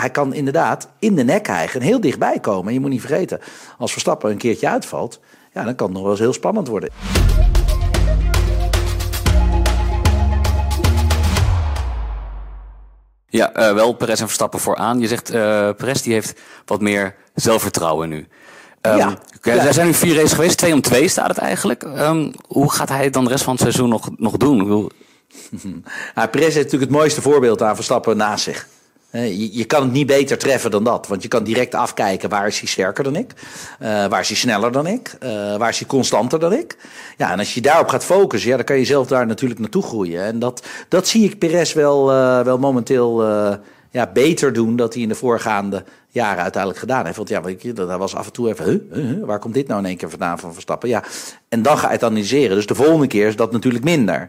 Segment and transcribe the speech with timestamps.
[0.00, 2.66] hij kan inderdaad in de nek krijgen en heel dichtbij komen.
[2.66, 3.40] En je moet niet vergeten,
[3.78, 5.20] als Verstappen een keertje uitvalt,
[5.52, 6.90] ja, dan kan het nog wel eens heel spannend worden.
[13.26, 15.00] Ja, uh, wel Perez en Verstappen vooraan.
[15.00, 18.26] Je zegt uh, Perez die heeft wat meer zelfvertrouwen nu.
[18.82, 21.82] Um, ja, Er zijn nu vier races geweest, twee om twee staat het eigenlijk.
[21.82, 24.90] Um, hoe gaat hij het dan de rest van het seizoen nog, nog doen?
[26.14, 28.66] ja, Perez heeft natuurlijk het mooiste voorbeeld aan Verstappen naast zich.
[29.12, 31.06] Je, kan het niet beter treffen dan dat.
[31.06, 33.32] Want je kan direct afkijken waar is hij sterker dan ik?
[33.82, 35.16] Uh, waar is hij sneller dan ik?
[35.22, 36.76] Uh, waar is hij constanter dan ik?
[37.16, 39.82] Ja, en als je daarop gaat focussen, ja, dan kan je zelf daar natuurlijk naartoe
[39.82, 40.22] groeien.
[40.22, 43.24] En dat, dat zie ik Perez wel, uh, wel momenteel
[43.90, 47.16] ja, beter doen dan hij in de voorgaande jaren uiteindelijk gedaan heeft.
[47.16, 49.66] Want ja, weet je, dat was af en toe even, huh, huh, waar komt dit
[49.66, 50.88] nou in één keer vandaan van Verstappen?
[50.88, 51.02] Ja,
[51.48, 52.56] en dan ga je het analyseren.
[52.56, 54.28] Dus de volgende keer is dat natuurlijk minder.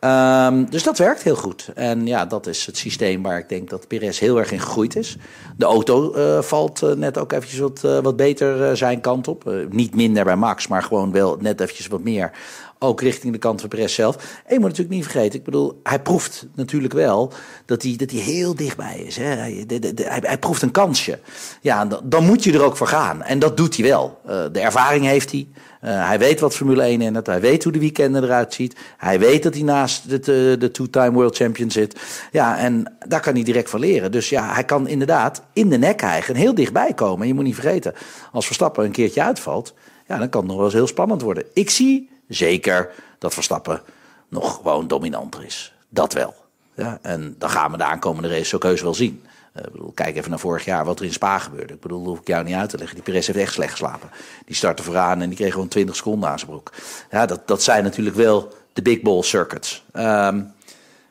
[0.00, 1.70] Um, dus dat werkt heel goed.
[1.74, 4.96] En ja, dat is het systeem waar ik denk dat Perez heel erg in gegroeid
[4.96, 5.16] is.
[5.56, 9.52] De auto uh, valt uh, net ook eventjes wat, uh, wat beter zijn kant op.
[9.70, 12.30] niet minder bij Max, maar gewoon wel net eventjes wat meer.
[12.78, 14.16] Ook richting de kant van Perez zelf.
[14.16, 17.32] En je moet natuurlijk niet vergeten, ik bedoel, hij proeft natuurlijk wel
[17.66, 19.16] dat hij, dat hij heel dichtbij is.
[19.16, 19.24] Hè?
[19.24, 21.13] Hij, hij, hij, proeft een kansje.
[21.60, 23.22] Ja, dan, moet je er ook voor gaan.
[23.22, 24.20] En dat doet hij wel.
[24.52, 25.48] de ervaring heeft hij.
[25.84, 27.26] Uh, hij weet wat Formule 1 in het.
[27.26, 28.76] Hij weet hoe de weekenden eruit ziet.
[28.96, 32.00] Hij weet dat hij naast de, de, two-time world champion zit.
[32.32, 34.12] Ja, en daar kan hij direct van leren.
[34.12, 37.20] Dus ja, hij kan inderdaad in de nek krijgen en heel dichtbij komen.
[37.20, 37.94] En je moet niet vergeten,
[38.32, 39.74] als Verstappen een keertje uitvalt,
[40.06, 41.44] ja, dan kan het nog wel eens heel spannend worden.
[41.52, 43.82] Ik zie zeker dat Verstappen
[44.28, 45.74] nog gewoon dominanter is.
[45.88, 46.34] Dat wel.
[46.74, 49.22] Ja, en dan gaan we de aankomende race ook heus wel zien.
[49.56, 51.74] Uh, bedoel, kijk even naar vorig jaar wat er in Spa gebeurde.
[51.74, 52.94] Ik bedoel, hoef ik jou niet uit te leggen.
[52.94, 54.10] Die Perez heeft echt slecht geslapen.
[54.46, 56.72] Die startte vooraan en die kreeg gewoon 20 seconden aan zijn broek.
[57.10, 59.84] Ja, dat, dat zijn natuurlijk wel de big ball circuits.
[59.92, 60.53] Um,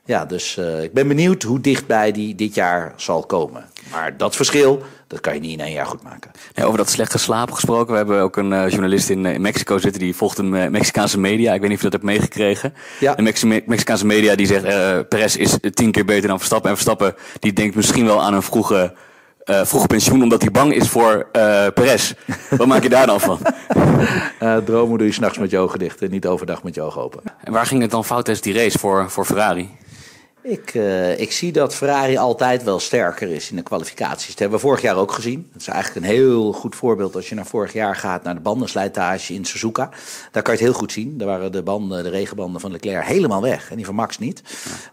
[0.06, 3.66] ja, dus uh, ik ben benieuwd hoe dichtbij die dit jaar zal komen.
[3.92, 6.32] Maar dat verschil, dat kan je niet in één jaar goed maken.
[6.54, 7.92] Ja, over dat slechte slapen gesproken.
[7.92, 10.02] We hebben ook een uh, journalist in, in, Mexico zitten.
[10.02, 11.54] Die volgt de Mexicaanse media.
[11.54, 12.74] Ik weet niet of je dat hebt meegekregen.
[13.00, 13.16] Ja.
[13.16, 14.64] De Mexi Mexicaanse media die zegt...
[15.10, 16.70] Perez is tien keer beter dan Verstappen.
[16.70, 18.94] En Verstappen die denkt misschien wel aan een vroege...
[19.46, 22.14] Uh, vroeg pensioen omdat hij bang is voor uh, Perez.
[22.50, 23.40] Wat maak je daar dan van?
[24.42, 27.02] Uh, dromen doe je s'nachts met je ogen dicht en niet overdag met je ogen
[27.02, 27.22] open.
[27.44, 29.70] En waar ging het dan fout tijdens die race voor, voor Ferrari?
[30.44, 34.28] Ik, uh, ik zie dat Ferrari altijd wel sterker is in de kwalificaties.
[34.28, 35.50] Dat hebben we vorig jaar ook gezien.
[35.52, 38.42] Dat is eigenlijk een heel goed voorbeeld als je naar vorig jaar gaat naar de
[38.42, 39.90] bandenslijtage in Suzuka.
[40.32, 41.18] Daar kan je het heel goed zien.
[41.18, 44.44] Daar waren de banden, de regenbanden van Leclerc helemaal weg en die van Max niet.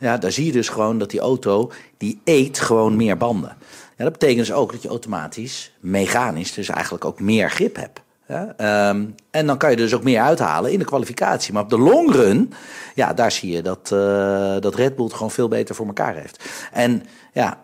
[0.01, 3.57] Ja, daar zie je dus gewoon dat die auto die eet gewoon meer banden.
[3.97, 8.01] Ja, dat betekent dus ook dat je automatisch mechanisch dus eigenlijk ook meer grip hebt.
[8.31, 11.53] Ja, um, en dan kan je dus ook meer uithalen in de kwalificatie.
[11.53, 12.53] Maar op de long run,
[12.95, 16.15] ja, daar zie je dat, uh, dat Red Bull het gewoon veel beter voor elkaar
[16.15, 16.45] heeft.
[16.73, 17.03] En
[17.33, 17.59] ja,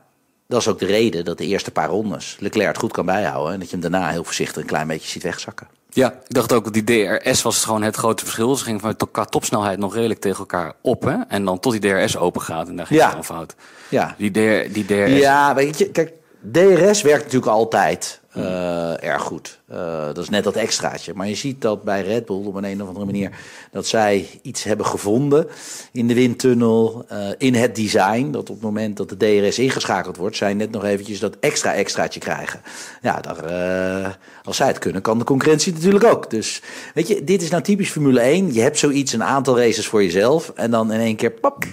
[0.47, 3.53] dat is ook de reden dat de eerste paar rondes Leclerc het goed kan bijhouden.
[3.53, 5.66] En dat je hem daarna heel voorzichtig een klein beetje ziet wegzakken.
[5.91, 8.56] Ja, ik dacht ook dat die DRS was gewoon het grote verschil.
[8.56, 11.03] Ze gingen van qua topsnelheid nog redelijk tegen elkaar op.
[11.03, 11.16] Hè?
[11.28, 13.06] En dan tot die DRS open gaat en daar ging ja.
[13.06, 13.55] het dan fout.
[13.88, 14.15] Ja.
[14.19, 15.21] Die, DR, die DRS.
[15.21, 16.12] Ja, weet je, kijk,
[16.52, 19.58] DRS werkt natuurlijk altijd uh, erg goed.
[19.72, 21.14] Uh, dat is net dat extraatje.
[21.14, 23.30] Maar je ziet dat bij Red Bull op een, een of andere manier
[23.70, 25.46] dat zij iets hebben gevonden
[25.92, 28.30] in de windtunnel, uh, in het design.
[28.30, 31.74] Dat op het moment dat de DRS ingeschakeld wordt, zij net nog eventjes dat extra
[31.74, 32.60] extraatje krijgen.
[33.02, 36.30] Ja, daar, als zij het kunnen, kan de concurrentie natuurlijk ook.
[36.30, 36.62] Dus
[36.94, 38.52] weet je, dit is nou typisch Formule 1.
[38.52, 40.52] Je hebt zoiets, een aantal races voor jezelf.
[40.54, 41.64] En dan in één keer, pop,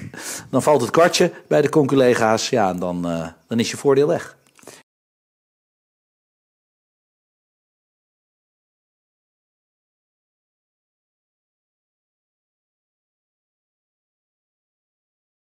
[0.50, 2.50] dan valt het kwartje bij de conculega's.
[2.50, 3.02] Ja, en dan,
[3.48, 4.36] dan is je voordeel weg.